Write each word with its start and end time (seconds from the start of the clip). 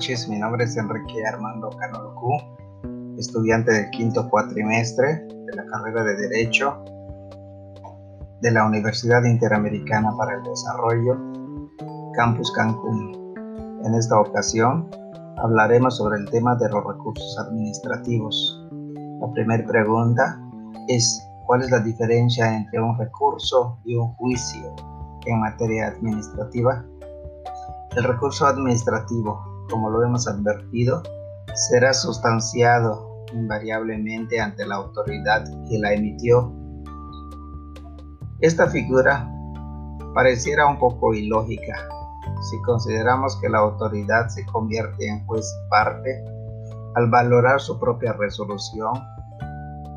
noches, 0.00 0.30
mi 0.30 0.38
nombre 0.38 0.64
es 0.64 0.78
Enrique 0.78 1.26
Armando 1.26 1.68
Canolocú, 1.78 2.32
estudiante 3.18 3.70
del 3.70 3.90
quinto 3.90 4.30
cuatrimestre 4.30 5.26
de 5.28 5.54
la 5.54 5.66
carrera 5.66 6.02
de 6.02 6.16
Derecho 6.16 6.82
de 8.40 8.50
la 8.50 8.64
Universidad 8.64 9.22
Interamericana 9.24 10.10
para 10.16 10.36
el 10.36 10.42
Desarrollo, 10.42 11.18
Campus 12.14 12.50
Cancún. 12.52 13.34
En 13.84 13.94
esta 13.94 14.18
ocasión 14.18 14.88
hablaremos 15.36 15.98
sobre 15.98 16.16
el 16.16 16.30
tema 16.30 16.56
de 16.56 16.70
los 16.70 16.82
recursos 16.82 17.38
administrativos. 17.38 18.66
La 19.20 19.30
primera 19.34 19.66
pregunta 19.66 20.40
es 20.88 21.22
¿cuál 21.44 21.60
es 21.60 21.70
la 21.70 21.80
diferencia 21.80 22.56
entre 22.56 22.80
un 22.80 22.96
recurso 22.96 23.78
y 23.84 23.96
un 23.96 24.14
juicio 24.14 24.74
en 25.26 25.40
materia 25.40 25.88
administrativa? 25.88 26.86
El 27.94 28.04
recurso 28.04 28.46
administrativo, 28.46 29.49
como 29.70 29.90
lo 29.90 30.04
hemos 30.04 30.26
advertido, 30.26 31.02
será 31.54 31.92
sustanciado 31.92 33.24
invariablemente 33.32 34.40
ante 34.40 34.66
la 34.66 34.76
autoridad 34.76 35.44
que 35.68 35.78
la 35.78 35.92
emitió. 35.92 36.52
Esta 38.40 38.68
figura 38.68 39.30
pareciera 40.14 40.66
un 40.66 40.78
poco 40.78 41.14
ilógica 41.14 41.88
si 42.50 42.60
consideramos 42.62 43.36
que 43.40 43.48
la 43.48 43.58
autoridad 43.58 44.28
se 44.28 44.44
convierte 44.46 45.06
en 45.06 45.24
juez 45.26 45.46
parte 45.68 46.24
al 46.96 47.10
valorar 47.10 47.60
su 47.60 47.78
propia 47.78 48.12
resolución 48.14 48.94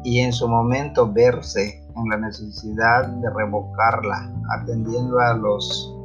y 0.03 0.20
en 0.20 0.34
su 0.34 0.48
momento 0.48 1.12
verse 1.12 1.81
en 1.95 2.09
la 2.09 2.17
necesidad 2.17 3.08
de 3.08 3.30
revocarla 3.30 4.31
atendiendo 4.59 5.20
a 5.20 5.34
los 5.36 5.95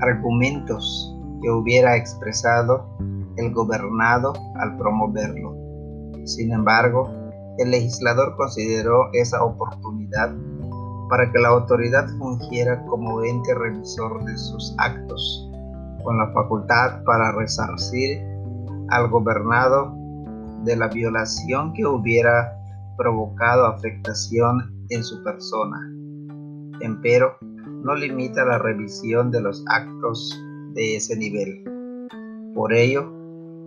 argumentos 0.00 1.16
que 1.40 1.50
hubiera 1.50 1.96
expresado 1.96 2.86
el 3.36 3.52
gobernado 3.52 4.32
al 4.56 4.76
promoverlo. 4.76 5.54
Sin 6.24 6.52
embargo, 6.52 7.10
el 7.58 7.70
legislador 7.70 8.36
consideró 8.36 9.10
esa 9.12 9.42
oportunidad 9.42 10.34
para 11.08 11.30
que 11.30 11.38
la 11.38 11.48
autoridad 11.48 12.08
fungiera 12.18 12.84
como 12.86 13.22
ente 13.24 13.54
revisor 13.54 14.24
de 14.24 14.36
sus 14.38 14.74
actos, 14.78 15.50
con 16.04 16.18
la 16.18 16.30
facultad 16.32 17.02
para 17.04 17.32
resarcir 17.32 18.22
al 18.90 19.08
gobernado 19.08 19.92
de 20.64 20.76
la 20.76 20.88
violación 20.88 21.72
que 21.72 21.84
hubiera 21.84 22.56
provocado 22.96 23.66
afectación 23.66 24.86
en 24.90 25.02
su 25.02 25.22
persona. 25.24 25.78
Empero, 26.80 27.36
no 27.82 27.94
limita 27.94 28.44
la 28.44 28.58
revisión 28.58 29.30
de 29.30 29.40
los 29.40 29.64
actos 29.68 30.38
de 30.74 30.96
ese 30.96 31.16
nivel. 31.16 31.62
Por 32.54 32.72
ello, 32.72 33.12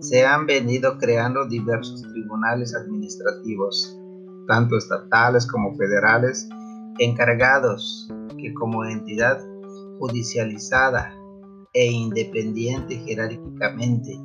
se 0.00 0.24
han 0.24 0.46
venido 0.46 0.98
creando 0.98 1.46
diversos 1.46 2.02
tribunales 2.02 2.74
administrativos, 2.74 3.98
tanto 4.46 4.76
estatales 4.76 5.46
como 5.46 5.74
federales, 5.76 6.48
encargados 6.98 8.08
que 8.38 8.52
como 8.54 8.84
entidad 8.84 9.40
judicializada 9.98 11.14
e 11.72 11.86
independiente 11.86 12.96
jerárquicamente 12.96 14.18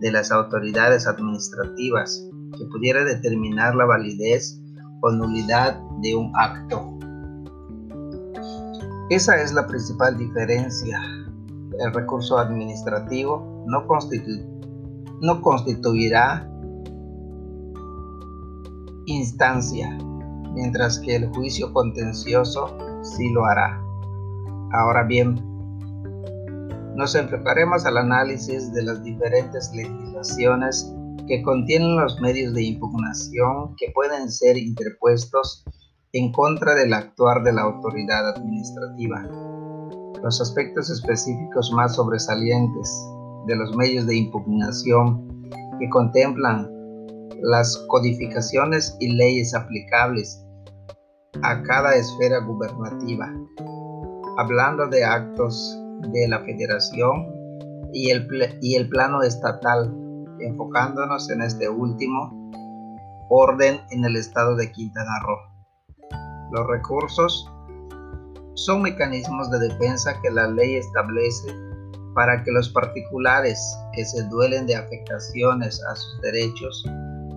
de 0.00 0.12
las 0.12 0.30
autoridades 0.30 1.06
administrativas 1.06 2.28
que 2.56 2.64
pudiera 2.66 3.04
determinar 3.04 3.74
la 3.74 3.86
validez 3.86 4.60
o 5.00 5.10
nulidad 5.10 5.80
de 6.02 6.14
un 6.14 6.30
acto 6.36 6.92
esa 9.12 9.36
es 9.42 9.52
la 9.52 9.66
principal 9.66 10.16
diferencia. 10.16 10.98
El 11.78 11.92
recurso 11.92 12.38
administrativo 12.38 13.64
no, 13.66 13.86
constituirá 15.42 16.48
instancia, 19.06 19.98
mientras 20.54 20.98
que 21.00 21.16
el 21.16 21.28
juicio 21.28 21.72
contencioso 21.72 22.76
sí 23.02 23.30
lo 23.32 23.44
hará. 23.44 23.80
Ahora 24.72 25.04
bien, 25.04 25.34
nos 26.94 27.14
enfocaremos 27.14 27.86
al 27.86 27.96
análisis 27.96 28.72
de 28.72 28.82
las 28.82 29.02
diferentes 29.02 29.72
legislaciones 29.74 30.94
que 31.26 31.42
contienen 31.42 31.96
los 31.96 32.20
medios 32.20 32.52
de 32.54 32.64
impugnación 32.64 33.74
que 33.76 33.90
pueden 33.94 34.30
ser 34.30 34.56
interpuestos 34.56 35.64
en 36.12 36.32
contra 36.32 36.74
del 36.74 36.92
actuar 36.92 37.42
de 37.42 37.52
la 37.52 37.62
autoridad 37.62 38.28
administrativa. 38.30 39.26
Los 40.22 40.40
aspectos 40.40 40.88
específicos 40.88 41.72
más 41.72 41.96
sobresalientes 41.96 42.88
de 43.46 43.56
los 43.56 43.74
medios 43.76 44.06
de 44.06 44.16
impugnación 44.16 45.50
que 45.78 45.88
contemplan 45.90 46.70
las 47.40 47.76
codificaciones 47.88 48.96
y 49.00 49.12
leyes 49.12 49.52
aplicables 49.54 50.40
a 51.42 51.60
cada 51.62 51.96
esfera 51.96 52.38
gubernativa, 52.38 53.32
hablando 54.38 54.86
de 54.86 55.04
actos 55.04 55.76
de 56.12 56.28
la 56.28 56.38
federación 56.40 57.26
y 57.92 58.10
el, 58.10 58.28
y 58.60 58.76
el 58.76 58.88
plano 58.88 59.22
estatal, 59.22 59.92
enfocándonos 60.40 61.30
en 61.30 61.42
este 61.42 61.68
último 61.68 62.50
orden 63.28 63.80
en 63.90 64.04
el 64.04 64.16
estado 64.16 64.54
de 64.54 64.70
Quintana 64.70 65.18
Roo. 65.24 66.48
Los 66.52 66.66
recursos 66.68 67.51
son 68.54 68.82
mecanismos 68.82 69.50
de 69.50 69.68
defensa 69.68 70.20
que 70.20 70.30
la 70.30 70.48
ley 70.48 70.76
establece 70.76 71.54
para 72.14 72.42
que 72.42 72.50
los 72.50 72.68
particulares 72.68 73.58
que 73.94 74.04
se 74.04 74.22
duelen 74.24 74.66
de 74.66 74.76
afectaciones 74.76 75.82
a 75.84 75.96
sus 75.96 76.20
derechos 76.20 76.84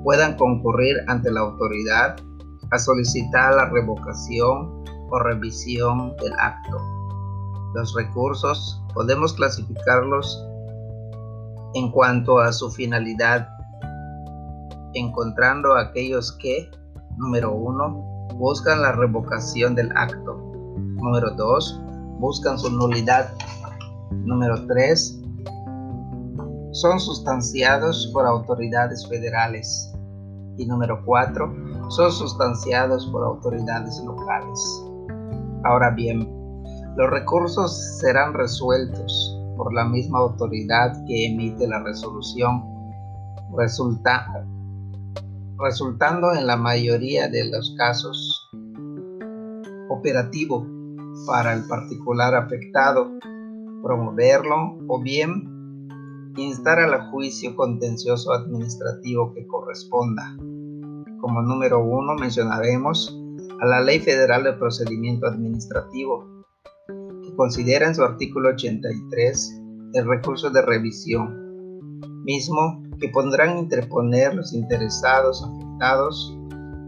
puedan 0.03 0.35
concurrir 0.35 0.97
ante 1.07 1.31
la 1.31 1.41
autoridad 1.41 2.15
a 2.71 2.77
solicitar 2.77 3.55
la 3.55 3.69
revocación 3.69 4.83
o 5.09 5.19
revisión 5.19 6.15
del 6.17 6.33
acto. 6.39 6.77
Los 7.73 7.93
recursos 7.95 8.81
podemos 8.93 9.33
clasificarlos 9.33 10.45
en 11.73 11.91
cuanto 11.91 12.39
a 12.39 12.53
su 12.53 12.71
finalidad, 12.71 13.49
encontrando 14.93 15.75
aquellos 15.75 16.31
que, 16.37 16.69
número 17.17 17.51
uno, 17.53 18.27
buscan 18.35 18.81
la 18.81 18.93
revocación 18.93 19.75
del 19.75 19.91
acto. 19.95 20.44
Número 21.05 21.29
2. 21.35 21.81
Buscan 22.19 22.57
su 22.57 22.67
nulidad. 22.71 23.31
Número 24.09 24.65
3. 24.65 25.21
Son 26.71 26.99
sustanciados 26.99 28.09
por 28.11 28.25
autoridades 28.25 29.07
federales. 29.07 29.93
Y 30.57 30.65
número 30.65 30.99
4. 31.05 31.89
Son 31.89 32.11
sustanciados 32.11 33.05
por 33.11 33.23
autoridades 33.23 34.01
locales. 34.03 34.83
Ahora 35.63 35.91
bien, 35.91 36.27
los 36.97 37.07
recursos 37.11 37.99
serán 37.99 38.33
resueltos 38.33 39.39
por 39.57 39.71
la 39.75 39.85
misma 39.85 40.17
autoridad 40.17 40.91
que 41.05 41.27
emite 41.27 41.67
la 41.67 41.83
resolución. 41.83 42.63
Resulta, 43.55 44.25
resultando 45.59 46.33
en 46.33 46.47
la 46.47 46.57
mayoría 46.57 47.27
de 47.27 47.51
los 47.51 47.75
casos 47.77 48.49
operativo 49.89 50.74
para 51.25 51.53
el 51.53 51.67
particular 51.67 52.35
afectado, 52.35 53.11
promoverlo 53.81 54.77
o 54.87 55.01
bien 55.01 55.55
instar 56.37 56.79
al 56.79 57.09
juicio 57.11 57.55
contencioso 57.55 58.33
administrativo 58.33 59.33
que 59.33 59.47
corresponda. 59.47 60.35
Como 61.21 61.41
número 61.41 61.83
uno 61.83 62.15
mencionaremos 62.15 63.17
a 63.61 63.65
la 63.65 63.81
Ley 63.81 63.99
Federal 63.99 64.43
de 64.43 64.53
Procedimiento 64.53 65.27
Administrativo, 65.27 66.27
que 66.87 67.35
considera 67.35 67.87
en 67.87 67.95
su 67.95 68.03
artículo 68.03 68.49
83 68.49 69.61
el 69.93 70.07
recurso 70.07 70.49
de 70.49 70.61
revisión, 70.61 71.99
mismo 72.25 72.83
que 72.99 73.09
podrán 73.09 73.57
interponer 73.57 74.35
los 74.35 74.53
interesados 74.53 75.43
afectados 75.43 76.37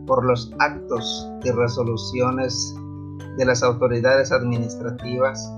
por 0.06 0.26
los 0.26 0.52
actos 0.60 1.30
y 1.44 1.52
resoluciones 1.52 2.76
de 3.38 3.46
las 3.46 3.64
autoridades 3.64 4.32
administrativas 4.32 5.52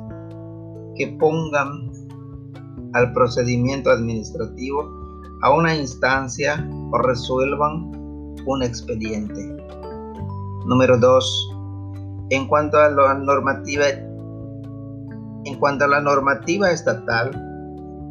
que 0.96 1.08
pongan 1.20 1.92
al 2.94 3.14
procedimiento 3.14 3.90
administrativo 3.90 5.00
a 5.42 5.54
una 5.54 5.76
instancia 5.76 6.68
o 6.92 6.98
resuelvan 6.98 7.92
un 8.46 8.64
expediente. 8.64 9.56
Número 10.66 10.98
2. 10.98 11.56
En 12.32 12.48
cuanto 12.48 12.78
a 12.78 12.90
la 12.90 13.14
normativa 13.16 13.86
en 15.46 15.58
cuanto 15.58 15.86
a 15.86 15.88
la 15.88 16.02
normativa 16.02 16.72
estatal 16.72 17.32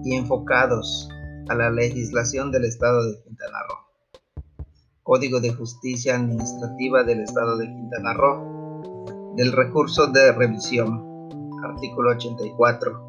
y 0.04 0.16
enfocados 0.16 1.08
a 1.48 1.54
la 1.54 1.70
legislación 1.70 2.50
del 2.50 2.64
Estado 2.64 3.04
de 3.04 3.22
Quintana 3.22 3.58
Roo. 3.68 4.64
Código 5.02 5.40
de 5.40 5.52
Justicia 5.52 6.16
Administrativa 6.16 7.02
del 7.04 7.20
Estado 7.20 7.56
de 7.58 7.66
Quintana 7.66 8.14
Roo. 8.14 8.57
Del 9.38 9.52
recurso 9.52 10.08
de 10.08 10.32
revisión. 10.32 11.30
Artículo 11.62 12.10
84. 12.10 13.06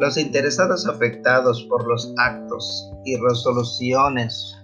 Los 0.00 0.16
interesados 0.16 0.88
afectados 0.88 1.64
por 1.70 1.86
los 1.86 2.12
actos 2.18 2.90
y 3.04 3.14
resoluciones 3.16 4.56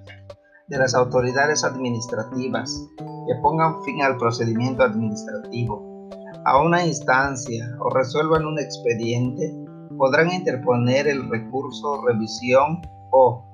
de 0.67 0.79
las 0.79 0.93
autoridades 0.97 1.63
administrativas 1.63 2.85
que 2.99 3.37
pongan 3.41 3.81
fin 3.85 4.03
al 4.03 4.17
procedimiento 4.17 4.83
administrativo 4.83 6.11
a 6.45 6.61
una 6.61 6.85
instancia 6.85 7.73
o 7.79 7.89
resuelvan 7.91 8.45
un 8.45 8.59
expediente 8.59 9.55
podrán 9.97 10.33
interponer 10.33 11.07
el 11.07 11.31
recurso 11.31 12.03
revisión 12.05 12.83
o, 13.13 13.45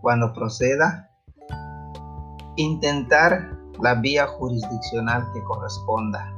cuando 0.00 0.32
proceda, 0.32 1.10
intentar 2.56 3.53
la 3.82 3.94
vía 3.94 4.26
jurisdiccional 4.26 5.24
que 5.32 5.42
corresponda. 5.44 6.32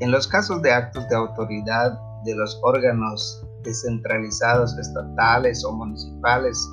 En 0.00 0.10
los 0.10 0.26
casos 0.26 0.60
de 0.62 0.72
actos 0.72 1.08
de 1.08 1.16
autoridad 1.16 1.98
de 2.24 2.34
los 2.34 2.58
órganos 2.62 3.44
descentralizados 3.62 4.76
estatales 4.78 5.64
o 5.64 5.72
municipales, 5.72 6.68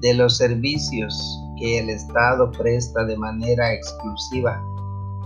de 0.00 0.14
los 0.14 0.36
servicios 0.36 1.18
que 1.58 1.78
el 1.78 1.90
Estado 1.90 2.50
presta 2.52 3.04
de 3.04 3.16
manera 3.16 3.72
exclusiva 3.72 4.60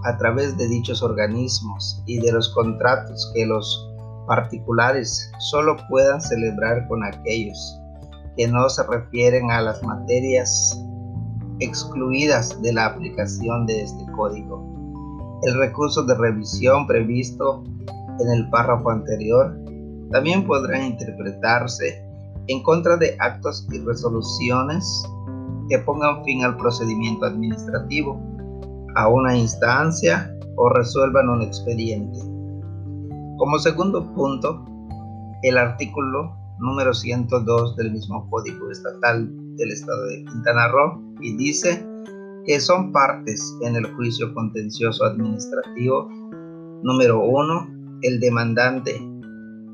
a 0.04 0.16
través 0.16 0.56
de 0.56 0.69
dichos 0.69 1.02
organismos 1.02 2.02
y 2.06 2.19
de 2.19 2.32
los 2.32 2.48
contratos 2.54 3.31
que 3.34 3.46
los 3.46 3.90
particulares 4.26 5.31
solo 5.38 5.76
puedan 5.88 6.20
celebrar 6.20 6.86
con 6.88 7.02
aquellos 7.04 7.81
que 8.36 8.46
no 8.46 8.69
se 8.69 8.82
refieren 8.84 9.50
a 9.50 9.60
las 9.60 9.82
materias 9.82 10.81
excluidas 11.60 12.60
de 12.62 12.72
la 12.72 12.86
aplicación 12.86 13.66
de 13.66 13.82
este 13.82 14.04
código. 14.12 15.40
El 15.42 15.58
recurso 15.58 16.02
de 16.02 16.14
revisión 16.14 16.86
previsto 16.86 17.62
en 18.18 18.30
el 18.30 18.48
párrafo 18.50 18.90
anterior 18.90 19.56
también 20.10 20.46
podrá 20.46 20.84
interpretarse 20.84 22.04
en 22.48 22.62
contra 22.62 22.96
de 22.96 23.16
actos 23.20 23.66
y 23.70 23.78
resoluciones 23.78 25.04
que 25.68 25.78
pongan 25.78 26.24
fin 26.24 26.44
al 26.44 26.56
procedimiento 26.56 27.26
administrativo, 27.26 28.20
a 28.96 29.08
una 29.08 29.36
instancia 29.36 30.34
o 30.56 30.68
resuelvan 30.68 31.28
un 31.28 31.42
expediente. 31.42 32.18
Como 33.38 33.58
segundo 33.58 34.12
punto, 34.14 34.64
el 35.42 35.56
artículo 35.56 36.36
número 36.58 36.92
102 36.92 37.76
del 37.76 37.92
mismo 37.92 38.28
Código 38.28 38.70
Estatal 38.70 39.32
del 39.60 39.72
Estado 39.72 40.06
de 40.06 40.24
Quintana 40.24 40.68
Roo 40.68 41.14
y 41.20 41.36
dice 41.36 41.86
que 42.44 42.58
son 42.58 42.90
partes 42.92 43.54
en 43.62 43.76
el 43.76 43.86
juicio 43.94 44.32
contencioso 44.34 45.04
administrativo. 45.04 46.08
Número 46.82 47.22
1. 47.22 48.00
El 48.02 48.18
demandante 48.18 49.00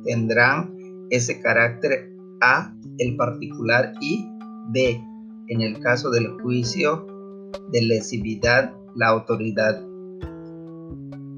tendrán 0.04 0.74
ese 1.10 1.40
carácter 1.40 2.12
A, 2.40 2.74
el 2.98 3.16
particular 3.16 3.92
y 4.00 4.28
B, 4.72 5.00
en 5.48 5.60
el 5.62 5.78
caso 5.80 6.10
del 6.10 6.28
juicio 6.42 7.06
de 7.70 7.82
lesividad, 7.82 8.74
la 8.96 9.08
autoridad. 9.08 9.80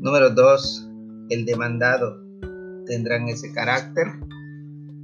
Número 0.00 0.30
2 0.30 0.88
el 1.30 1.44
demandado 1.44 2.22
tendrán 2.86 3.28
ese 3.28 3.52
carácter. 3.52 4.06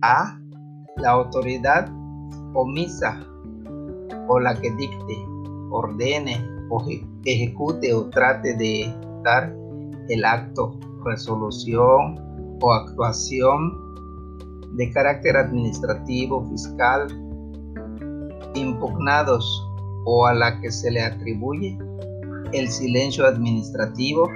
A. 0.00 0.38
La 0.96 1.11
autoridad 1.11 1.91
omisa 2.55 3.26
o 4.29 4.41
la 4.41 4.55
que 4.61 4.71
dicte, 4.73 5.26
ordene 5.71 6.55
ejecute 7.25 7.93
o 7.94 8.09
trate 8.11 8.55
de 8.56 8.93
dar 9.23 9.55
el 10.09 10.25
acto, 10.25 10.79
resolución 11.05 12.19
o 12.61 12.73
actuación 12.73 13.79
de 14.76 14.91
carácter 14.91 15.37
administrativo, 15.37 16.44
fiscal, 16.50 17.06
impugnados 18.55 19.47
o 20.05 20.27
a 20.27 20.35
la 20.35 20.61
que 20.61 20.70
se 20.70 20.91
le 20.91 21.03
atribuye 21.03 21.79
el 22.53 22.69
silencio 22.69 23.27
administrativo 23.27 24.29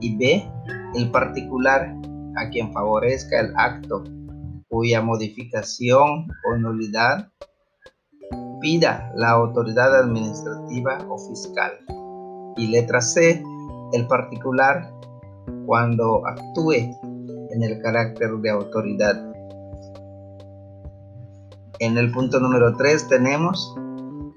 y 0.00 0.16
B 0.16 0.50
el 0.94 1.10
particular 1.10 1.94
a 2.36 2.48
quien 2.50 2.72
favorezca 2.72 3.40
el 3.40 3.52
acto 3.56 4.04
cuya 4.68 5.00
modificación 5.02 6.26
o 6.48 6.56
nulidad 6.58 7.28
pida 8.64 9.12
la 9.14 9.28
autoridad 9.28 9.94
administrativa 9.94 10.96
o 11.10 11.18
fiscal. 11.18 11.72
Y 12.56 12.68
letra 12.68 13.02
C, 13.02 13.42
el 13.92 14.06
particular 14.06 14.90
cuando 15.66 16.26
actúe 16.26 16.72
en 16.72 17.62
el 17.62 17.78
carácter 17.82 18.30
de 18.38 18.50
autoridad. 18.50 19.22
En 21.78 21.98
el 21.98 22.10
punto 22.10 22.40
número 22.40 22.74
3 22.74 23.06
tenemos 23.08 23.76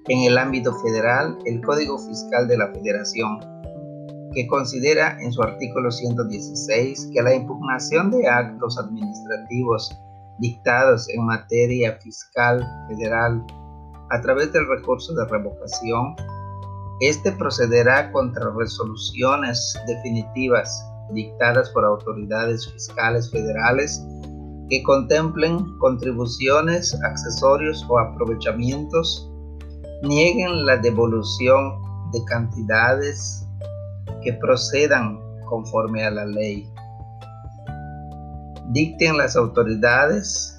en 0.09 0.19
el 0.29 0.38
ámbito 0.38 0.74
federal 0.79 1.38
el 1.45 1.62
Código 1.62 1.97
Fiscal 1.97 2.50
de 2.50 2.57
la 2.57 2.68
Federación 2.74 3.39
que 4.33 4.45
considera 4.47 5.18
en 5.21 5.31
su 5.31 5.41
artículo 5.41 5.89
116 5.89 7.12
que 7.13 7.21
la 7.21 7.33
impugnación 7.33 8.12
de 8.12 8.27
actos 8.27 8.77
administrativos 8.77 9.97
dictados 10.39 11.07
en 11.09 11.25
materia 11.25 11.97
fiscal 12.01 12.62
federal 12.89 13.41
a 14.09 14.21
través 14.21 14.51
del 14.54 14.68
recurso 14.68 15.13
de 15.13 15.25
revocación, 15.25 16.15
este 17.00 17.31
procederá 17.33 18.12
contra 18.12 18.51
resoluciones 18.57 19.77
definitivas 19.86 20.83
dictadas 21.13 21.69
por 21.69 21.86
autoridades 21.86 22.71
fiscales 22.71 23.30
federales 23.30 24.04
que 24.69 24.83
contemplen 24.83 25.59
contribuciones, 25.77 26.94
accesorios 27.04 27.86
o 27.88 28.00
aprovechamientos, 28.00 29.30
nieguen 30.04 30.65
la 30.65 30.77
devolución 30.77 31.81
de 32.12 32.24
cantidades 32.25 33.48
que 34.24 34.33
procedan 34.33 35.19
conforme 35.45 36.03
a 36.03 36.12
la 36.12 36.25
ley. 36.25 36.69
Dicten 38.71 39.18
las 39.18 39.36
autoridades 39.38 40.56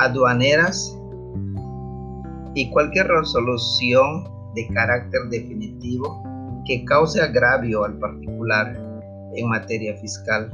aduaneras 0.00 0.96
y 2.54 2.70
cualquier 2.70 3.06
resolución 3.08 4.24
de 4.54 4.66
carácter 4.68 5.28
definitivo 5.30 6.22
que 6.66 6.84
cause 6.84 7.20
agravio 7.20 7.84
al 7.84 7.98
particular 7.98 8.76
en 9.34 9.48
materia 9.48 9.96
fiscal. 9.98 10.50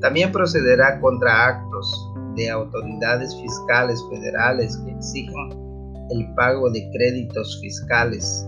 También 0.00 0.32
procederá 0.32 1.00
contra 1.00 1.48
actos 1.48 2.12
de 2.34 2.50
autoridades 2.50 3.36
fiscales 3.40 4.02
federales 4.10 4.76
que 4.78 4.92
exijan 4.92 5.50
el 6.10 6.34
pago 6.34 6.70
de 6.70 6.90
créditos 6.92 7.58
fiscales 7.60 8.46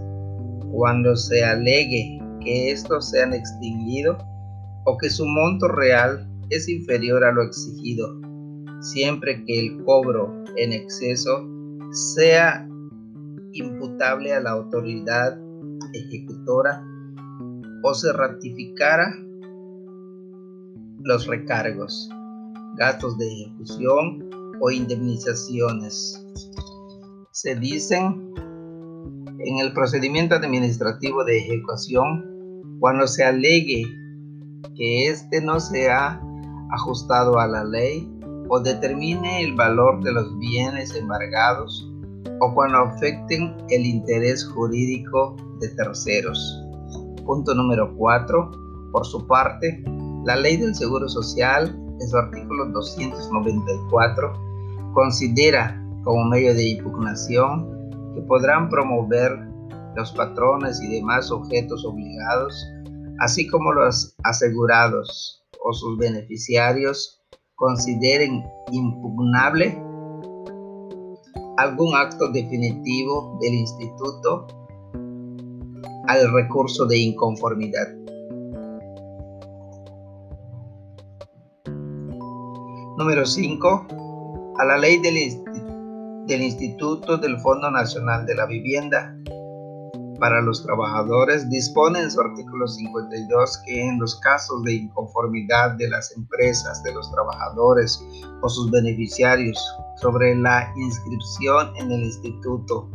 cuando 0.73 1.15
se 1.15 1.45
alegue 1.45 2.21
que 2.41 2.73
estos 2.73 3.11
sean 3.11 3.33
extinguidos 3.33 4.23
o 4.85 4.99
que 4.99 5.09
su 5.09 5.25
monto 5.25 5.69
real 5.69 6.29
es 6.51 6.69
inferior 6.69 7.25
a 7.25 7.33
lo 7.33 7.43
exigido, 7.43 8.21
siempre 8.85 9.45
que 9.45 9.59
el 9.59 9.83
cobro 9.85 10.45
en 10.57 10.73
exceso 10.73 11.49
sea 11.91 12.69
imputable 13.53 14.35
a 14.35 14.41
la 14.41 14.51
autoridad 14.51 15.41
ejecutora 15.93 16.85
o 17.83 17.95
se 17.95 18.13
ratificara 18.13 19.07
los 21.03 21.27
recargos, 21.27 22.09
gastos 22.77 23.17
de 23.19 23.27
ejecución 23.27 24.31
o 24.61 24.71
indemnizaciones. 24.71 26.27
Se 27.31 27.55
dicen 27.55 28.33
en 29.39 29.59
el 29.59 29.73
procedimiento 29.73 30.35
administrativo 30.35 31.25
de 31.25 31.39
ejecución 31.39 32.25
cuando 32.81 33.07
se 33.07 33.25
alegue 33.25 33.85
que 34.77 35.09
éste 35.09 35.41
no 35.41 35.61
se 35.61 35.91
ha 35.91 36.21
ajustado 36.71 37.39
a 37.39 37.47
la 37.47 37.65
ley 37.65 38.11
o 38.49 38.61
determine 38.61 39.43
el 39.43 39.55
valor 39.55 40.03
de 40.03 40.13
los 40.13 40.39
bienes 40.39 40.95
embargados 40.95 41.91
o 42.41 42.55
cuando 42.55 42.79
afecten 42.79 43.57
el 43.71 43.87
interés 43.87 44.45
jurídico 44.45 45.37
de 45.61 45.69
terceros. 45.71 46.63
Punto 47.25 47.55
número 47.55 47.95
4. 47.97 48.51
Por 48.93 49.07
su 49.07 49.27
parte, 49.27 49.83
la 50.25 50.37
ley 50.37 50.57
del 50.57 50.75
Seguro 50.75 51.09
Social, 51.09 51.75
en 52.01 52.09
su 52.09 52.17
artículo 52.17 52.67
294, 52.67 54.33
considera 54.93 55.81
como 56.03 56.25
medio 56.25 56.55
de 56.55 56.69
impugnación 56.69 57.69
que 58.15 58.23
podrán 58.23 58.69
promover 58.69 59.33
los 59.97 60.13
patrones 60.13 60.81
y 60.83 60.89
demás 60.89 61.31
objetos 61.31 61.85
obligados, 61.85 62.67
así 63.21 63.47
como 63.49 63.73
los 63.73 64.15
asegurados 64.25 65.45
o 65.65 65.73
sus 65.73 65.99
beneficiarios 65.99 67.24
consideren 67.65 68.45
impugnable 68.73 69.83
algún 71.57 71.95
acto 71.95 72.31
definitivo 72.31 73.39
del 73.41 73.55
instituto 73.55 74.47
al 76.07 76.31
recurso 76.35 76.85
de 76.85 76.99
inconformidad. 76.99 77.89
Número 82.99 83.25
5. 83.25 83.87
A 84.59 84.65
la 84.67 84.77
ley 84.77 84.99
del, 84.99 85.15
del 86.27 86.43
Instituto 86.43 87.17
del 87.17 87.39
Fondo 87.41 87.71
Nacional 87.71 88.27
de 88.27 88.35
la 88.35 88.45
Vivienda 88.45 89.14
para 90.19 90.41
los 90.41 90.63
trabajadores 90.65 91.49
dispone 91.49 92.01
en 92.01 92.11
su 92.11 92.21
artículo 92.21 92.67
52 92.67 93.63
que 93.67 93.89
en 93.89 93.99
los 93.99 94.19
casos 94.21 94.63
de 94.63 94.75
inconformidad 94.75 95.73
de 95.73 95.89
las 95.89 96.13
empresas, 96.17 96.83
de 96.83 96.93
los 96.95 97.11
trabajadores 97.11 98.05
o 98.43 98.49
sus 98.49 98.71
beneficiarios 98.71 99.59
sobre 99.97 100.35
la 100.37 100.73
inscripción 100.77 101.77
en 101.77 101.91
el 101.91 102.05
instituto, 102.05 102.89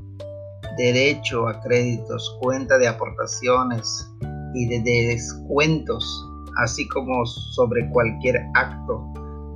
derecho 0.77 1.47
a 1.47 1.59
créditos, 1.61 2.37
cuenta 2.41 2.77
de 2.77 2.87
aportaciones 2.87 4.09
y 4.53 4.67
de 4.67 4.81
descuentos, 4.81 6.25
así 6.57 6.87
como 6.89 7.25
sobre 7.25 7.89
cualquier 7.89 8.37
acto 8.55 9.03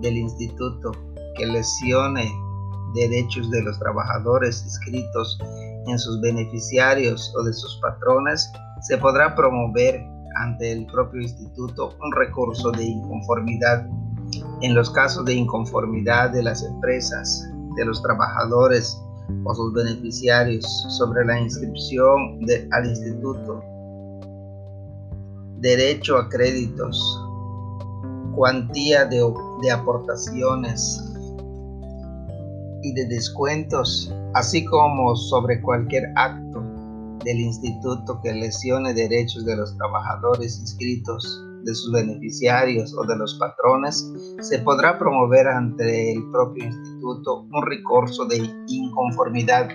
del 0.02 0.18
instituto 0.18 0.92
que 1.38 1.46
lesione 1.46 2.32
derechos 2.94 3.50
de 3.50 3.64
los 3.64 3.80
trabajadores 3.80 4.64
inscritos 4.64 5.40
en 5.88 6.00
sus 6.00 6.20
beneficiarios 6.22 7.34
o 7.38 7.44
de 7.44 7.54
sus 7.54 7.80
patrones, 7.82 8.52
se 8.82 8.98
podrá 8.98 9.36
promover 9.36 10.06
ante 10.36 10.72
el 10.72 10.86
propio 10.88 11.22
instituto 11.22 11.96
un 12.02 12.12
recurso 12.14 12.72
de 12.72 12.86
inconformidad. 12.86 13.88
En 14.62 14.74
los 14.74 14.90
casos 14.90 15.26
de 15.26 15.34
inconformidad 15.34 16.32
de 16.32 16.44
las 16.44 16.64
empresas, 16.64 17.48
de 17.76 17.86
los 17.86 18.02
trabajadores 18.02 19.00
o 19.44 19.56
sus 19.56 19.74
beneficiarios 19.74 20.66
sobre 20.90 21.26
la 21.26 21.40
inscripción 21.40 22.40
al 22.72 22.86
instituto, 22.86 23.64
derecho 25.60 26.18
a 26.18 26.30
créditos, 26.30 27.00
cuantía 28.36 29.06
de, 29.06 29.72
aportaciones, 29.72 31.02
y 32.84 32.94
de 32.94 33.06
descuentos, 33.08 34.14
así 34.34 34.64
como 34.66 35.16
sobre 35.16 35.62
cualquier 35.62 36.12
acto 36.16 36.62
del 37.24 37.40
instituto 37.40 38.20
que 38.22 38.34
lesione 38.34 38.94
derechos 38.94 39.46
de 39.46 39.56
los 39.56 39.76
trabajadores 39.78 40.60
inscritos, 40.60 41.42
de 41.64 41.74
sus 41.74 41.94
beneficiarios 41.94 42.94
o 42.98 43.06
de 43.06 43.16
los 43.16 43.36
patrones, 43.36 44.12
se 44.42 44.60
podrá 44.60 45.00
promover 45.00 45.48
ante 45.48 46.12
el 46.12 46.30
propio 46.32 46.66
instituto 46.66 47.48
un 47.52 47.66
recurso 47.66 48.26
de 48.26 48.44
inconformidad. 48.68 49.70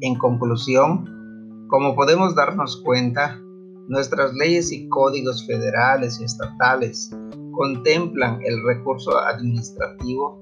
En 0.00 0.14
conclusión, 0.18 1.66
como 1.68 1.94
podemos 1.94 2.34
darnos 2.34 2.80
cuenta, 2.84 3.40
nuestras 3.88 4.32
leyes 4.34 4.70
y 4.70 4.88
códigos 4.88 5.44
federales 5.46 6.20
y 6.20 6.24
estatales 6.24 7.10
contemplan 7.52 8.40
el 8.44 8.62
recurso 8.64 9.18
administrativo 9.18 10.39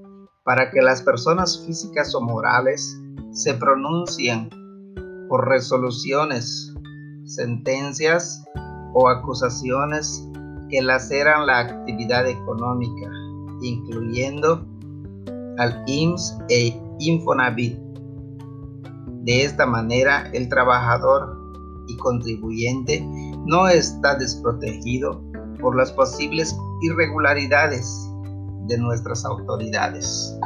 para 0.49 0.71
que 0.71 0.81
las 0.81 1.03
personas 1.03 1.63
físicas 1.63 2.15
o 2.15 2.21
morales 2.21 2.99
se 3.29 3.53
pronuncien 3.53 4.49
por 5.27 5.47
resoluciones, 5.47 6.73
sentencias 7.23 8.43
o 8.95 9.09
acusaciones 9.09 10.27
que 10.71 10.81
laceran 10.81 11.45
la 11.45 11.59
actividad 11.59 12.27
económica, 12.27 13.11
incluyendo 13.61 14.65
al 15.59 15.83
IMSS 15.85 16.39
e 16.49 16.81
Infonavit. 16.97 17.77
De 19.21 19.43
esta 19.43 19.67
manera, 19.67 20.31
el 20.33 20.49
trabajador 20.49 21.37
y 21.87 21.95
contribuyente 21.97 23.07
no 23.45 23.67
está 23.67 24.15
desprotegido 24.15 25.21
por 25.61 25.77
las 25.77 25.91
posibles 25.91 26.57
irregularidades 26.81 28.08
de 28.69 28.77
nuestras 28.77 29.25
autoridades. 29.25 30.39